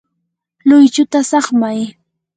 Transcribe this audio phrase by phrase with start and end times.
[0.67, 1.79] luychuta saqmay.